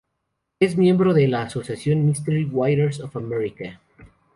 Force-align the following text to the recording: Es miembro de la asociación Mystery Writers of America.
Es 0.59 0.77
miembro 0.79 1.13
de 1.13 1.27
la 1.27 1.43
asociación 1.43 2.03
Mystery 2.07 2.45
Writers 2.45 3.01
of 3.01 3.15
America. 3.15 3.79